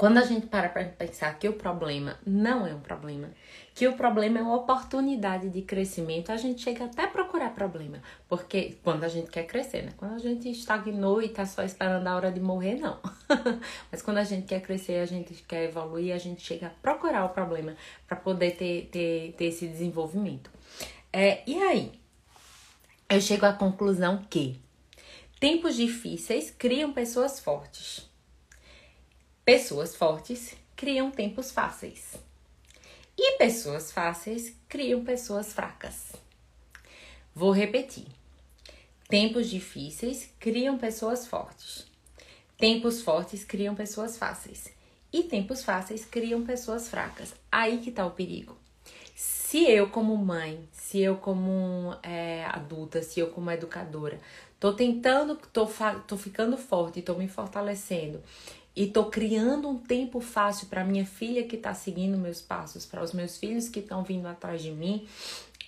quando 0.00 0.16
a 0.16 0.22
gente 0.22 0.46
para 0.46 0.70
para 0.70 0.82
pensar 0.86 1.38
que 1.38 1.46
o 1.46 1.52
problema 1.52 2.16
não 2.26 2.66
é 2.66 2.74
um 2.74 2.80
problema, 2.80 3.28
que 3.74 3.86
o 3.86 3.92
problema 3.92 4.38
é 4.38 4.42
uma 4.42 4.56
oportunidade 4.56 5.50
de 5.50 5.60
crescimento, 5.60 6.32
a 6.32 6.38
gente 6.38 6.62
chega 6.62 6.86
até 6.86 7.04
a 7.04 7.08
procurar 7.08 7.50
problema. 7.50 8.00
Porque 8.26 8.78
quando 8.82 9.04
a 9.04 9.08
gente 9.08 9.30
quer 9.30 9.42
crescer, 9.42 9.82
né? 9.82 9.92
Quando 9.98 10.14
a 10.14 10.18
gente 10.18 10.50
estagnou 10.50 11.20
e 11.20 11.28
tá 11.28 11.44
só 11.44 11.62
esperando 11.62 12.06
a 12.06 12.16
hora 12.16 12.32
de 12.32 12.40
morrer, 12.40 12.76
não. 12.76 12.98
Mas 13.92 14.00
quando 14.00 14.16
a 14.16 14.24
gente 14.24 14.46
quer 14.46 14.62
crescer, 14.62 15.00
a 15.00 15.04
gente 15.04 15.34
quer 15.42 15.64
evoluir, 15.64 16.14
a 16.14 16.18
gente 16.18 16.40
chega 16.40 16.68
a 16.68 16.70
procurar 16.70 17.26
o 17.26 17.28
problema 17.28 17.76
para 18.08 18.16
poder 18.16 18.52
ter, 18.52 18.88
ter, 18.90 19.34
ter 19.36 19.44
esse 19.44 19.68
desenvolvimento. 19.68 20.50
É, 21.12 21.42
e 21.46 21.62
aí? 21.62 21.92
Eu 23.06 23.20
chego 23.20 23.44
à 23.44 23.52
conclusão 23.52 24.24
que 24.30 24.58
tempos 25.38 25.76
difíceis 25.76 26.50
criam 26.50 26.90
pessoas 26.90 27.38
fortes. 27.38 28.09
Pessoas 29.44 29.96
fortes 29.96 30.54
criam 30.76 31.10
tempos 31.10 31.50
fáceis. 31.50 32.14
E 33.18 33.38
pessoas 33.38 33.90
fáceis 33.90 34.54
criam 34.68 35.02
pessoas 35.02 35.52
fracas. 35.52 36.12
Vou 37.34 37.50
repetir. 37.50 38.06
Tempos 39.08 39.48
difíceis 39.48 40.30
criam 40.38 40.78
pessoas 40.78 41.26
fortes. 41.26 41.86
Tempos 42.56 43.02
fortes 43.02 43.42
criam 43.42 43.74
pessoas 43.74 44.16
fáceis. 44.16 44.70
E 45.12 45.22
tempos 45.24 45.64
fáceis 45.64 46.04
criam 46.04 46.44
pessoas 46.44 46.88
fracas. 46.88 47.34
Aí 47.50 47.78
que 47.78 47.90
tá 47.90 48.06
o 48.06 48.12
perigo. 48.12 48.56
Se 49.16 49.68
eu, 49.68 49.88
como 49.88 50.16
mãe, 50.16 50.68
se 50.70 51.00
eu, 51.00 51.16
como 51.16 51.96
é, 52.02 52.44
adulta, 52.44 53.02
se 53.02 53.18
eu, 53.18 53.30
como 53.30 53.50
educadora, 53.50 54.20
tô 54.60 54.72
tentando, 54.72 55.34
tô, 55.52 55.66
tô 56.06 56.16
ficando 56.16 56.56
forte, 56.56 57.02
tô 57.02 57.14
me 57.14 57.26
fortalecendo 57.26 58.22
e 58.80 58.86
tô 58.86 59.04
criando 59.04 59.68
um 59.68 59.76
tempo 59.76 60.20
fácil 60.20 60.66
para 60.68 60.82
minha 60.82 61.04
filha 61.04 61.46
que 61.46 61.56
está 61.56 61.74
seguindo 61.74 62.16
meus 62.16 62.40
passos, 62.40 62.86
para 62.86 63.04
os 63.04 63.12
meus 63.12 63.36
filhos 63.36 63.68
que 63.68 63.80
estão 63.80 64.02
vindo 64.02 64.26
atrás 64.26 64.62
de 64.62 64.70
mim, 64.70 65.06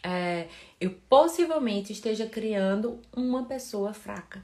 é, 0.02 0.48
eu 0.80 0.92
possivelmente 1.10 1.92
esteja 1.92 2.24
criando 2.24 2.98
uma 3.14 3.44
pessoa 3.44 3.92
fraca. 3.92 4.42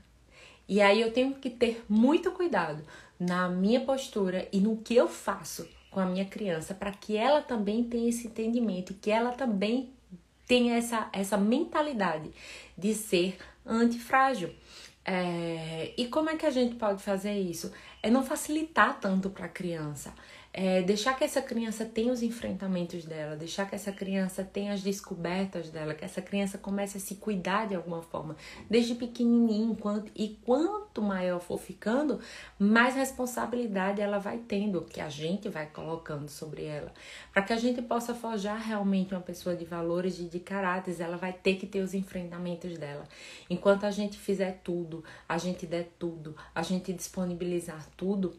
E 0.68 0.82
aí 0.82 1.00
eu 1.00 1.10
tenho 1.10 1.32
que 1.36 1.48
ter 1.48 1.82
muito 1.88 2.30
cuidado 2.30 2.84
na 3.18 3.48
minha 3.48 3.80
postura 3.80 4.46
e 4.52 4.60
no 4.60 4.76
que 4.76 4.94
eu 4.94 5.08
faço 5.08 5.66
com 5.90 5.98
a 5.98 6.04
minha 6.04 6.26
criança 6.26 6.74
para 6.74 6.92
que 6.92 7.16
ela 7.16 7.40
também 7.40 7.82
tenha 7.84 8.10
esse 8.10 8.26
entendimento 8.26 8.92
que 8.92 9.10
ela 9.10 9.32
também 9.32 9.88
tenha 10.46 10.76
essa, 10.76 11.08
essa 11.14 11.38
mentalidade 11.38 12.30
de 12.76 12.92
ser 12.92 13.38
antifrágil. 13.64 14.50
É, 15.10 15.94
e 15.96 16.06
como 16.08 16.28
é 16.28 16.36
que 16.36 16.44
a 16.44 16.50
gente 16.50 16.74
pode 16.74 17.02
fazer 17.02 17.32
isso? 17.32 17.72
É 18.02 18.10
não 18.10 18.24
facilitar 18.24 18.98
tanto 19.00 19.30
para 19.30 19.46
a 19.46 19.48
criança 19.48 20.14
é, 20.60 20.82
deixar 20.82 21.16
que 21.16 21.22
essa 21.22 21.40
criança 21.40 21.84
tenha 21.84 22.12
os 22.12 22.20
enfrentamentos 22.20 23.04
dela, 23.04 23.36
deixar 23.36 23.70
que 23.70 23.76
essa 23.76 23.92
criança 23.92 24.42
tenha 24.42 24.72
as 24.72 24.82
descobertas 24.82 25.70
dela, 25.70 25.94
que 25.94 26.04
essa 26.04 26.20
criança 26.20 26.58
comece 26.58 26.96
a 26.96 27.00
se 27.00 27.14
cuidar 27.14 27.68
de 27.68 27.76
alguma 27.76 28.02
forma, 28.02 28.34
desde 28.68 28.96
pequenininho, 28.96 29.70
enquanto, 29.70 30.10
e 30.16 30.36
quanto 30.44 31.00
maior 31.00 31.38
for 31.38 31.60
ficando, 31.60 32.18
mais 32.58 32.96
responsabilidade 32.96 34.00
ela 34.00 34.18
vai 34.18 34.38
tendo, 34.38 34.82
que 34.82 35.00
a 35.00 35.08
gente 35.08 35.48
vai 35.48 35.66
colocando 35.66 36.28
sobre 36.28 36.64
ela. 36.64 36.92
Para 37.32 37.42
que 37.42 37.52
a 37.52 37.56
gente 37.56 37.80
possa 37.80 38.12
forjar 38.12 38.60
realmente 38.60 39.14
uma 39.14 39.20
pessoa 39.20 39.54
de 39.54 39.64
valores 39.64 40.18
e 40.18 40.24
de 40.24 40.40
caráteres, 40.40 40.98
ela 40.98 41.16
vai 41.16 41.32
ter 41.32 41.54
que 41.54 41.68
ter 41.68 41.82
os 41.82 41.94
enfrentamentos 41.94 42.76
dela. 42.76 43.06
Enquanto 43.48 43.84
a 43.84 43.92
gente 43.92 44.18
fizer 44.18 44.60
tudo, 44.64 45.04
a 45.28 45.38
gente 45.38 45.64
der 45.66 45.88
tudo, 46.00 46.34
a 46.52 46.62
gente 46.62 46.92
disponibilizar 46.92 47.86
tudo, 47.96 48.34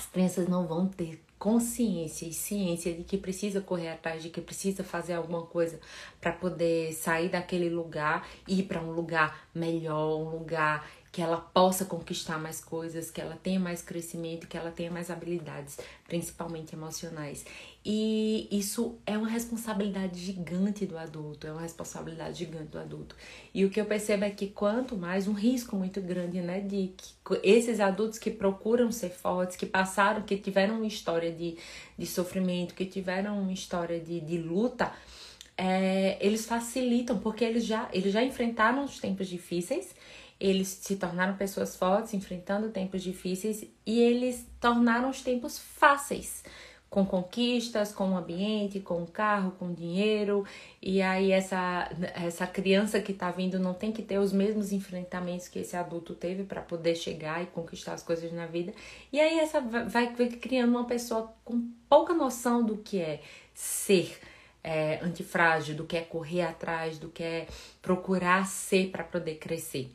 as 0.00 0.06
crianças 0.06 0.48
não 0.48 0.66
vão 0.66 0.86
ter 0.86 1.22
consciência 1.38 2.26
e 2.26 2.32
ciência 2.32 2.94
de 2.94 3.04
que 3.04 3.18
precisa 3.18 3.60
correr 3.60 3.90
atrás, 3.90 4.22
de 4.22 4.30
que 4.30 4.40
precisa 4.40 4.82
fazer 4.82 5.12
alguma 5.12 5.42
coisa 5.42 5.78
para 6.18 6.32
poder 6.32 6.94
sair 6.94 7.28
daquele 7.28 7.68
lugar 7.68 8.26
e 8.48 8.60
ir 8.60 8.62
para 8.62 8.80
um 8.80 8.92
lugar 8.92 9.46
melhor, 9.54 10.16
um 10.16 10.30
lugar 10.30 10.90
que 11.12 11.20
ela 11.20 11.38
possa 11.38 11.84
conquistar 11.84 12.38
mais 12.38 12.60
coisas, 12.60 13.10
que 13.10 13.20
ela 13.20 13.36
tenha 13.42 13.58
mais 13.58 13.82
crescimento, 13.82 14.46
que 14.46 14.56
ela 14.56 14.70
tenha 14.70 14.90
mais 14.90 15.10
habilidades, 15.10 15.76
principalmente 16.06 16.74
emocionais. 16.74 17.44
E 17.84 18.46
isso 18.50 18.96
é 19.04 19.18
uma 19.18 19.28
responsabilidade 19.28 20.20
gigante 20.20 20.86
do 20.86 20.96
adulto, 20.96 21.48
é 21.48 21.52
uma 21.52 21.62
responsabilidade 21.62 22.38
gigante 22.38 22.66
do 22.66 22.78
adulto. 22.78 23.16
E 23.52 23.64
o 23.64 23.70
que 23.70 23.80
eu 23.80 23.86
percebo 23.86 24.24
é 24.24 24.30
que 24.30 24.48
quanto 24.48 24.96
mais 24.96 25.26
um 25.26 25.32
risco 25.32 25.74
muito 25.74 26.00
grande, 26.00 26.40
né, 26.40 26.60
de 26.60 26.92
que 26.96 27.40
esses 27.42 27.80
adultos 27.80 28.18
que 28.18 28.30
procuram 28.30 28.92
ser 28.92 29.10
fortes, 29.10 29.56
que 29.56 29.66
passaram, 29.66 30.22
que 30.22 30.36
tiveram 30.36 30.76
uma 30.76 30.86
história 30.86 31.32
de, 31.32 31.56
de 31.98 32.06
sofrimento, 32.06 32.72
que 32.72 32.86
tiveram 32.86 33.40
uma 33.40 33.52
história 33.52 33.98
de, 33.98 34.20
de 34.20 34.38
luta, 34.38 34.92
é, 35.56 36.18
eles 36.20 36.46
facilitam, 36.46 37.18
porque 37.18 37.44
eles 37.44 37.64
já, 37.64 37.88
eles 37.92 38.12
já 38.12 38.22
enfrentaram 38.22 38.84
os 38.84 39.00
tempos 39.00 39.26
difíceis 39.26 39.92
eles 40.40 40.68
se 40.68 40.96
tornaram 40.96 41.36
pessoas 41.36 41.76
fortes, 41.76 42.14
enfrentando 42.14 42.70
tempos 42.70 43.02
difíceis 43.02 43.64
e 43.84 44.00
eles 44.00 44.46
tornaram 44.58 45.10
os 45.10 45.20
tempos 45.20 45.58
fáceis, 45.58 46.42
com 46.88 47.04
conquistas, 47.04 47.92
com 47.92 48.10
o 48.10 48.16
ambiente, 48.16 48.80
com 48.80 49.02
o 49.02 49.06
carro, 49.06 49.52
com 49.52 49.72
dinheiro. 49.72 50.44
E 50.82 51.02
aí 51.02 51.30
essa 51.30 51.88
essa 52.14 52.46
criança 52.46 53.00
que 53.00 53.12
está 53.12 53.30
vindo 53.30 53.58
não 53.58 53.74
tem 53.74 53.92
que 53.92 54.02
ter 54.02 54.18
os 54.18 54.32
mesmos 54.32 54.72
enfrentamentos 54.72 55.46
que 55.46 55.58
esse 55.60 55.76
adulto 55.76 56.14
teve 56.14 56.42
para 56.42 56.62
poder 56.62 56.96
chegar 56.96 57.42
e 57.42 57.46
conquistar 57.46 57.92
as 57.92 58.02
coisas 58.02 58.32
na 58.32 58.46
vida. 58.46 58.72
E 59.12 59.20
aí 59.20 59.38
essa 59.38 59.60
vai, 59.60 59.84
vai 59.86 60.28
criando 60.30 60.70
uma 60.70 60.86
pessoa 60.86 61.32
com 61.44 61.70
pouca 61.88 62.14
noção 62.14 62.64
do 62.64 62.78
que 62.78 62.98
é 62.98 63.20
ser 63.54 64.18
é, 64.64 64.98
antifrágil, 65.02 65.74
do 65.76 65.84
que 65.84 65.96
é 65.96 66.00
correr 66.00 66.42
atrás, 66.42 66.98
do 66.98 67.08
que 67.08 67.22
é 67.22 67.46
procurar 67.82 68.46
ser 68.46 68.90
para 68.90 69.04
poder 69.04 69.36
crescer. 69.36 69.90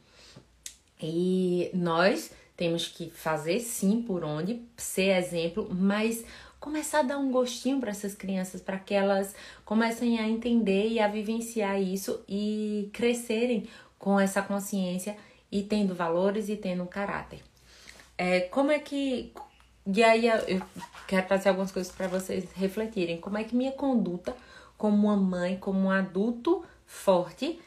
E 1.02 1.70
nós 1.74 2.32
temos 2.56 2.88
que 2.88 3.10
fazer 3.10 3.60
sim 3.60 4.02
por 4.02 4.24
onde, 4.24 4.62
ser 4.78 5.18
exemplo, 5.18 5.68
mas 5.70 6.24
começar 6.60 7.00
a 7.00 7.04
dar 7.04 7.18
um 7.18 7.32
gostinho 7.32 7.80
para 7.80 7.92
essas 7.92 8.16
crianças, 8.16 8.62
para 8.62 8.80
que 8.80 8.94
elas 8.94 9.36
comecem 9.64 10.20
a 10.20 10.28
entender 10.28 10.88
e 10.88 11.00
a 11.00 11.08
vivenciar 11.08 11.82
isso 11.82 12.24
e 12.28 12.90
crescerem 12.94 13.68
com 14.00 14.20
essa 14.20 14.42
consciência 14.42 15.16
e 15.52 15.64
tendo 15.64 15.94
valores 15.94 16.50
e 16.50 16.56
tendo 16.56 16.84
um 16.84 16.88
caráter. 16.88 17.40
É, 18.18 18.42
como 18.42 18.72
é 18.72 18.80
que. 18.80 19.34
E 19.86 20.04
aí 20.04 20.28
eu 20.28 20.62
quero 21.08 21.28
trazer 21.28 21.50
algumas 21.50 21.72
coisas 21.72 21.92
para 21.92 22.08
vocês 22.08 22.46
refletirem. 22.56 23.18
Como 23.18 23.38
é 23.38 23.44
que 23.44 23.56
minha 23.56 23.72
conduta 23.72 24.36
como 24.78 25.08
uma 25.08 25.16
mãe, 25.16 25.58
como 25.58 25.80
um 25.80 25.92
adulto 25.92 26.64
forte, 26.86 27.60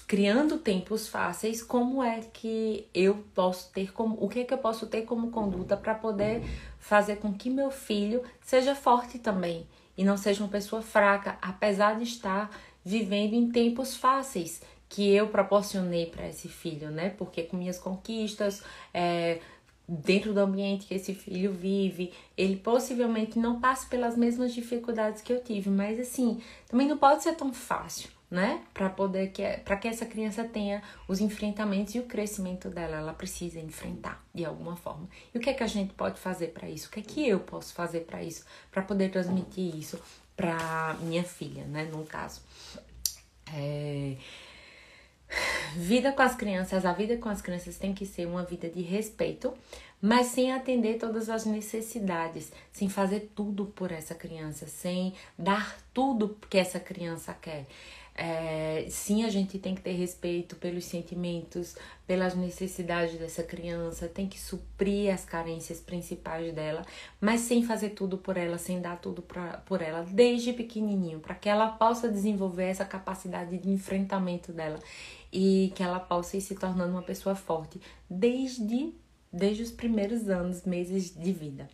criando 0.00 0.58
tempos 0.58 1.08
fáceis, 1.08 1.62
como 1.62 2.02
é 2.02 2.20
que 2.20 2.88
eu 2.94 3.24
posso 3.34 3.70
ter 3.72 3.92
como 3.92 4.16
o 4.20 4.28
que 4.28 4.40
é 4.40 4.44
que 4.44 4.54
eu 4.54 4.58
posso 4.58 4.86
ter 4.86 5.02
como 5.02 5.30
conduta 5.30 5.76
para 5.76 5.94
poder 5.94 6.42
fazer 6.78 7.16
com 7.16 7.32
que 7.32 7.50
meu 7.50 7.70
filho 7.70 8.22
seja 8.40 8.74
forte 8.74 9.18
também 9.18 9.66
e 9.96 10.04
não 10.04 10.16
seja 10.16 10.42
uma 10.42 10.50
pessoa 10.50 10.82
fraca, 10.82 11.38
apesar 11.40 11.96
de 11.96 12.04
estar 12.04 12.50
vivendo 12.84 13.34
em 13.34 13.50
tempos 13.50 13.96
fáceis 13.96 14.60
que 14.88 15.10
eu 15.10 15.28
proporcionei 15.28 16.06
para 16.06 16.28
esse 16.28 16.48
filho, 16.48 16.90
né? 16.90 17.10
Porque 17.10 17.42
com 17.42 17.56
minhas 17.56 17.78
conquistas, 17.78 18.62
é, 18.94 19.40
dentro 19.88 20.32
do 20.32 20.40
ambiente 20.40 20.86
que 20.86 20.94
esse 20.94 21.14
filho 21.14 21.52
vive, 21.52 22.12
ele 22.36 22.56
possivelmente 22.56 23.38
não 23.38 23.60
passe 23.60 23.86
pelas 23.86 24.16
mesmas 24.16 24.54
dificuldades 24.54 25.22
que 25.22 25.32
eu 25.32 25.42
tive, 25.42 25.70
mas 25.70 25.98
assim, 25.98 26.40
também 26.68 26.86
não 26.86 26.98
pode 26.98 27.22
ser 27.22 27.34
tão 27.34 27.52
fácil 27.52 28.15
né? 28.30 28.62
Para 28.74 28.90
poder 28.90 29.28
que 29.28 29.42
para 29.58 29.76
que 29.76 29.86
essa 29.88 30.04
criança 30.04 30.44
tenha 30.44 30.82
os 31.06 31.20
enfrentamentos 31.20 31.94
e 31.94 32.00
o 32.00 32.04
crescimento 32.04 32.68
dela, 32.68 32.96
ela 32.96 33.14
precisa 33.14 33.60
enfrentar 33.60 34.24
de 34.34 34.44
alguma 34.44 34.76
forma. 34.76 35.08
E 35.34 35.38
o 35.38 35.40
que 35.40 35.50
é 35.50 35.54
que 35.54 35.62
a 35.62 35.68
gente 35.68 35.94
pode 35.94 36.18
fazer 36.18 36.48
para 36.48 36.68
isso? 36.68 36.88
O 36.88 36.90
que 36.90 37.00
é 37.00 37.02
que 37.02 37.28
eu 37.28 37.40
posso 37.40 37.72
fazer 37.72 38.00
para 38.00 38.22
isso, 38.22 38.44
para 38.70 38.82
poder 38.82 39.10
transmitir 39.10 39.74
isso 39.74 40.00
para 40.36 40.94
minha 41.00 41.24
filha, 41.24 41.64
né, 41.64 41.84
no 41.84 42.04
caso. 42.04 42.42
É... 43.54 44.16
Vida 45.74 46.12
com 46.12 46.22
as 46.22 46.36
crianças, 46.36 46.84
a 46.84 46.92
vida 46.92 47.16
com 47.16 47.28
as 47.28 47.42
crianças 47.42 47.76
tem 47.76 47.92
que 47.92 48.06
ser 48.06 48.26
uma 48.26 48.44
vida 48.44 48.68
de 48.68 48.80
respeito, 48.80 49.52
mas 50.00 50.28
sem 50.28 50.52
atender 50.52 50.98
todas 50.98 51.28
as 51.28 51.44
necessidades, 51.44 52.52
sem 52.70 52.88
fazer 52.88 53.32
tudo 53.34 53.66
por 53.66 53.90
essa 53.90 54.14
criança, 54.14 54.66
sem 54.66 55.14
dar 55.36 55.76
tudo 55.92 56.38
que 56.48 56.58
essa 56.58 56.78
criança 56.78 57.34
quer. 57.34 57.66
É, 58.18 58.86
sim, 58.88 59.24
a 59.24 59.28
gente 59.28 59.58
tem 59.58 59.74
que 59.74 59.82
ter 59.82 59.92
respeito 59.92 60.56
pelos 60.56 60.86
sentimentos, 60.86 61.76
pelas 62.06 62.34
necessidades 62.34 63.18
dessa 63.18 63.42
criança, 63.42 64.08
tem 64.08 64.26
que 64.26 64.40
suprir 64.40 65.12
as 65.12 65.26
carências 65.26 65.80
principais 65.80 66.54
dela, 66.54 66.82
mas 67.20 67.42
sem 67.42 67.62
fazer 67.62 67.90
tudo 67.90 68.16
por 68.16 68.38
ela, 68.38 68.56
sem 68.56 68.80
dar 68.80 68.98
tudo 68.98 69.20
pra, 69.20 69.58
por 69.58 69.82
ela 69.82 70.02
desde 70.02 70.54
pequenininho, 70.54 71.20
para 71.20 71.34
que 71.34 71.46
ela 71.46 71.68
possa 71.68 72.08
desenvolver 72.08 72.64
essa 72.64 72.86
capacidade 72.86 73.58
de 73.58 73.68
enfrentamento 73.68 74.50
dela 74.50 74.78
e 75.30 75.70
que 75.74 75.82
ela 75.82 76.00
possa 76.00 76.38
ir 76.38 76.40
se 76.40 76.54
tornando 76.54 76.92
uma 76.92 77.02
pessoa 77.02 77.34
forte 77.34 77.78
desde, 78.08 78.94
desde 79.30 79.62
os 79.62 79.70
primeiros 79.70 80.30
anos, 80.30 80.64
meses 80.64 81.14
de 81.14 81.32
vida. 81.34 81.68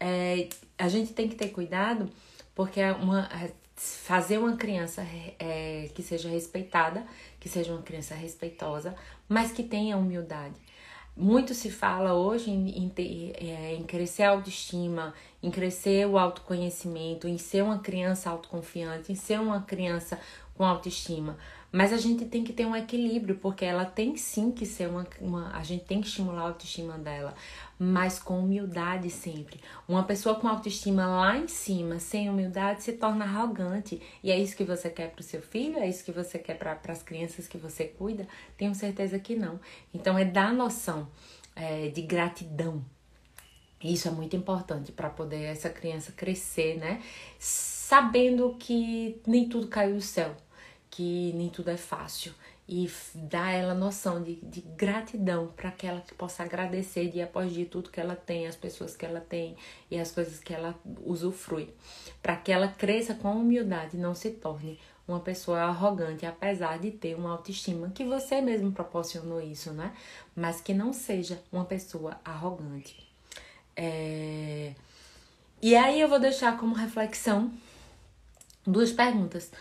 É, 0.00 0.48
a 0.76 0.88
gente 0.88 1.12
tem 1.12 1.28
que 1.28 1.36
ter 1.36 1.50
cuidado 1.50 2.10
porque 2.56 2.80
é 2.80 2.90
uma, 2.90 3.28
fazer 4.06 4.38
uma 4.38 4.56
criança 4.56 5.04
é, 5.36 5.90
que 5.92 6.00
seja 6.00 6.28
respeitada, 6.28 7.04
que 7.40 7.48
seja 7.48 7.72
uma 7.72 7.82
criança 7.82 8.14
respeitosa, 8.14 8.94
mas 9.28 9.50
que 9.50 9.64
tenha 9.64 9.96
humildade. 9.96 10.54
Muito 11.16 11.52
se 11.54 11.72
fala 11.72 12.14
hoje 12.14 12.48
em, 12.48 12.84
em, 12.84 12.92
é, 13.34 13.74
em 13.74 13.82
crescer 13.82 14.22
a 14.22 14.30
autoestima, 14.30 15.12
em 15.42 15.50
crescer 15.50 16.06
o 16.06 16.16
autoconhecimento, 16.16 17.26
em 17.26 17.36
ser 17.36 17.64
uma 17.64 17.80
criança 17.80 18.30
autoconfiante, 18.30 19.10
em 19.10 19.16
ser 19.16 19.40
uma 19.40 19.62
criança 19.62 20.20
com 20.54 20.64
autoestima. 20.64 21.36
Mas 21.72 21.92
a 21.92 21.96
gente 21.96 22.24
tem 22.24 22.44
que 22.44 22.52
ter 22.52 22.64
um 22.64 22.76
equilíbrio, 22.76 23.36
porque 23.36 23.64
ela 23.64 23.84
tem 23.84 24.16
sim 24.16 24.50
que 24.50 24.64
ser 24.64 24.88
uma, 24.88 25.06
uma. 25.20 25.50
A 25.54 25.62
gente 25.62 25.84
tem 25.84 26.00
que 26.00 26.06
estimular 26.06 26.42
a 26.42 26.48
autoestima 26.48 26.96
dela, 26.96 27.34
mas 27.78 28.18
com 28.18 28.38
humildade 28.38 29.10
sempre. 29.10 29.60
Uma 29.88 30.04
pessoa 30.04 30.36
com 30.36 30.48
autoestima 30.48 31.06
lá 31.06 31.36
em 31.36 31.48
cima, 31.48 31.98
sem 31.98 32.30
humildade, 32.30 32.82
se 32.82 32.92
torna 32.92 33.24
arrogante. 33.24 34.00
E 34.22 34.30
é 34.30 34.38
isso 34.38 34.56
que 34.56 34.64
você 34.64 34.88
quer 34.88 35.10
para 35.10 35.20
o 35.20 35.24
seu 35.24 35.42
filho? 35.42 35.78
É 35.78 35.88
isso 35.88 36.04
que 36.04 36.12
você 36.12 36.38
quer 36.38 36.56
para 36.56 36.78
as 36.88 37.02
crianças 37.02 37.48
que 37.48 37.58
você 37.58 37.84
cuida? 37.84 38.26
Tenho 38.56 38.74
certeza 38.74 39.18
que 39.18 39.34
não. 39.34 39.58
Então 39.92 40.16
é 40.16 40.24
dar 40.24 40.52
noção 40.52 41.08
é, 41.54 41.88
de 41.88 42.02
gratidão. 42.02 42.84
Isso 43.82 44.08
é 44.08 44.10
muito 44.10 44.34
importante 44.34 44.90
para 44.92 45.10
poder 45.10 45.42
essa 45.42 45.68
criança 45.68 46.10
crescer, 46.10 46.78
né? 46.78 47.02
Sabendo 47.38 48.56
que 48.58 49.20
nem 49.26 49.48
tudo 49.48 49.68
caiu 49.68 49.96
do 49.96 50.00
céu 50.00 50.34
que 50.96 51.30
nem 51.34 51.50
tudo 51.50 51.68
é 51.68 51.76
fácil 51.76 52.32
e 52.66 52.90
dar 53.14 53.52
ela 53.52 53.74
noção 53.74 54.22
de, 54.22 54.36
de 54.36 54.62
gratidão 54.62 55.48
para 55.54 55.70
que 55.70 55.86
ela 55.86 56.02
possa 56.16 56.42
agradecer 56.42 57.10
dia 57.10 57.24
após 57.24 57.52
dia 57.52 57.66
tudo 57.66 57.90
que 57.90 58.00
ela 58.00 58.16
tem, 58.16 58.46
as 58.46 58.56
pessoas 58.56 58.96
que 58.96 59.04
ela 59.04 59.20
tem 59.20 59.54
e 59.90 60.00
as 60.00 60.10
coisas 60.10 60.40
que 60.40 60.54
ela 60.54 60.74
usufrui, 61.04 61.68
para 62.22 62.34
que 62.34 62.50
ela 62.50 62.66
cresça 62.66 63.14
com 63.14 63.30
humildade 63.32 63.98
e 63.98 64.00
não 64.00 64.14
se 64.14 64.30
torne 64.30 64.80
uma 65.06 65.20
pessoa 65.20 65.60
arrogante, 65.60 66.24
apesar 66.24 66.78
de 66.78 66.90
ter 66.90 67.14
uma 67.14 67.32
autoestima 67.32 67.90
que 67.90 68.02
você 68.02 68.40
mesmo 68.40 68.72
proporcionou 68.72 69.40
isso, 69.40 69.72
né? 69.72 69.94
Mas 70.34 70.62
que 70.62 70.72
não 70.72 70.94
seja 70.94 71.40
uma 71.52 71.66
pessoa 71.66 72.18
arrogante. 72.24 73.06
É... 73.76 74.72
E 75.60 75.76
aí 75.76 76.00
eu 76.00 76.08
vou 76.08 76.18
deixar 76.18 76.56
como 76.56 76.74
reflexão 76.74 77.52
duas 78.66 78.90
perguntas 78.92 79.52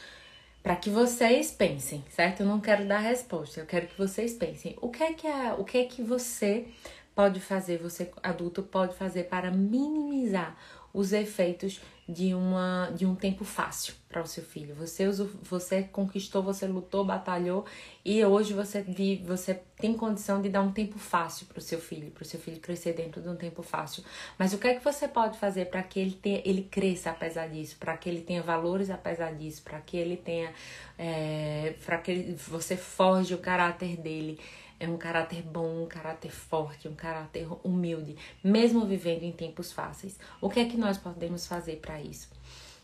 para 0.66 0.76
que 0.76 0.90
vocês 0.90 1.52
pensem, 1.52 2.04
certo? 2.10 2.40
Eu 2.40 2.48
não 2.48 2.60
quero 2.60 2.88
dar 2.88 2.98
resposta, 2.98 3.60
eu 3.60 3.68
quero 3.68 3.86
que 3.86 3.96
vocês 3.96 4.34
pensem. 4.34 4.76
O 4.82 4.90
que 4.90 5.04
é 5.04 5.14
que 5.14 5.28
é, 5.28 5.54
o 5.54 5.64
que 5.64 5.78
é 5.78 5.86
que 5.86 6.02
você 6.02 6.66
pode 7.14 7.40
fazer, 7.40 7.78
você 7.78 8.10
adulto 8.24 8.64
pode 8.64 8.96
fazer 8.96 9.26
para 9.26 9.52
minimizar 9.52 10.58
os 10.92 11.14
efeitos 11.14 11.80
de, 12.08 12.36
uma, 12.36 12.92
de 12.96 13.06
um 13.06 13.16
tempo 13.16 13.44
fácil 13.44 13.96
para 14.08 14.22
o 14.22 14.28
seu 14.28 14.44
filho. 14.44 14.76
Você, 14.76 15.10
você 15.42 15.84
conquistou, 15.84 16.44
você 16.44 16.68
lutou, 16.68 17.04
batalhou 17.04 17.66
e 18.04 18.24
hoje 18.24 18.54
você, 18.54 18.82
vive, 18.82 19.24
você 19.26 19.56
tem 19.78 19.94
condição 19.94 20.42
de 20.42 20.48
dar 20.48 20.62
um 20.62 20.72
tempo 20.72 21.00
fácil 21.00 21.48
para 21.48 21.58
o 21.58 21.62
seu 21.62 21.80
filho, 21.80 22.12
para 22.12 22.22
o 22.22 22.26
seu 22.26 22.40
filho 22.40 22.60
crescer 22.60 22.94
dentro 22.94 23.22
de 23.22 23.28
um 23.28 23.36
tempo 23.36 23.64
fácil. 23.64 24.04
Mas 24.38 24.54
o 24.54 24.58
que 24.60 24.68
é 24.68 24.76
que 24.76 24.84
você 24.84 25.08
pode 25.08 25.38
fazer 25.40 25.66
para 25.66 25.82
que 25.82 26.00
ele, 26.00 26.12
tenha, 26.14 26.42
ele 26.46 26.64
cresça 26.64 27.10
apesar 27.10 27.48
disso, 27.48 27.76
para 27.80 27.98
que 27.98 28.08
ele 28.08 28.22
tenha 28.22 28.42
valores 28.42 28.90
apesar 28.90 29.34
disso, 29.34 29.64
para 29.64 29.82
que 29.82 29.98
ele 29.98 30.16
tenha. 30.16 30.54
É, 30.98 31.74
para 31.86 31.98
que 31.98 32.12
ele, 32.12 32.36
você 32.36 32.78
forge 32.78 33.34
o 33.34 33.40
caráter 33.40 33.98
dele? 33.98 34.40
É 34.86 34.90
um 34.90 34.98
caráter 34.98 35.42
bom, 35.42 35.84
um 35.84 35.88
caráter 35.88 36.32
forte, 36.32 36.88
um 36.88 36.96
caráter 36.96 37.48
humilde, 37.64 38.16
mesmo 38.44 38.86
vivendo 38.86 39.24
em 39.24 39.32
tempos 39.32 39.72
fáceis. 39.72 40.18
O 40.40 40.50
que 40.50 40.60
é 40.60 40.66
que 40.66 40.78
nós 40.78 40.98
podemos 40.98 41.48
fazer 41.48 41.78
para 41.78 42.00
isso? 42.00 42.30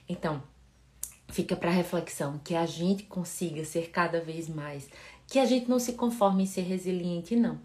Então, 0.09 0.41
fica 1.29 1.55
para 1.55 1.69
reflexão 1.69 2.39
que 2.43 2.55
a 2.55 2.65
gente 2.65 3.03
consiga 3.03 3.63
ser 3.63 3.89
cada 3.89 4.19
vez 4.19 4.49
mais, 4.49 4.89
que 5.27 5.39
a 5.39 5.45
gente 5.45 5.69
não 5.69 5.79
se 5.79 5.93
conforme 5.93 6.43
em 6.43 6.47
ser 6.47 6.63
resiliente, 6.63 7.35
não. 7.35 7.59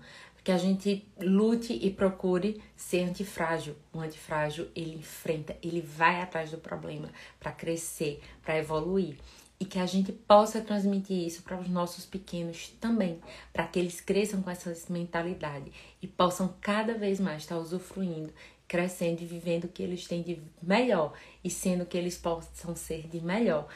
Que 0.44 0.52
a 0.52 0.58
gente 0.58 1.04
lute 1.18 1.72
e 1.72 1.90
procure 1.90 2.62
ser 2.76 3.00
antifrágil. 3.00 3.74
O 3.92 3.98
antifrágil, 3.98 4.68
ele 4.76 4.94
enfrenta, 4.94 5.56
ele 5.60 5.80
vai 5.80 6.22
atrás 6.22 6.52
do 6.52 6.58
problema 6.58 7.10
para 7.40 7.50
crescer, 7.50 8.22
para 8.44 8.56
evoluir 8.56 9.16
e 9.58 9.64
que 9.64 9.78
a 9.78 9.86
gente 9.86 10.12
possa 10.12 10.60
transmitir 10.60 11.26
isso 11.26 11.42
para 11.42 11.58
os 11.58 11.68
nossos 11.68 12.04
pequenos 12.04 12.68
também, 12.80 13.20
para 13.52 13.66
que 13.66 13.78
eles 13.78 14.00
cresçam 14.00 14.42
com 14.42 14.50
essa 14.50 14.74
mentalidade 14.90 15.72
e 16.00 16.06
possam 16.06 16.54
cada 16.60 16.94
vez 16.94 17.18
mais 17.18 17.42
estar 17.42 17.58
usufruindo, 17.58 18.32
crescendo 18.68 19.22
e 19.22 19.26
vivendo 19.26 19.64
o 19.64 19.68
que 19.68 19.82
eles 19.82 20.06
têm 20.06 20.22
de 20.22 20.42
melhor 20.62 21.12
e 21.42 21.48
sendo 21.48 21.84
o 21.84 21.86
que 21.86 21.96
eles 21.96 22.18
possam 22.18 22.76
ser 22.76 23.06
de 23.08 23.20
melhor 23.20 23.68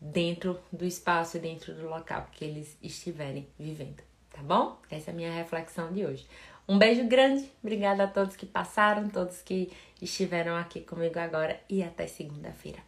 dentro 0.00 0.58
do 0.72 0.84
espaço 0.84 1.36
e 1.36 1.40
dentro 1.40 1.74
do 1.74 1.88
local 1.88 2.28
que 2.32 2.44
eles 2.44 2.76
estiverem 2.82 3.46
vivendo, 3.58 4.02
tá 4.30 4.42
bom? 4.42 4.80
Essa 4.90 5.10
é 5.10 5.12
a 5.12 5.16
minha 5.16 5.32
reflexão 5.32 5.92
de 5.92 6.04
hoje. 6.04 6.26
Um 6.68 6.78
beijo 6.78 7.04
grande, 7.06 7.50
obrigada 7.62 8.04
a 8.04 8.06
todos 8.06 8.36
que 8.36 8.44
passaram, 8.44 9.08
todos 9.08 9.40
que 9.40 9.72
estiveram 10.02 10.54
aqui 10.54 10.80
comigo 10.80 11.18
agora 11.18 11.58
e 11.68 11.82
até 11.82 12.06
segunda-feira. 12.06 12.80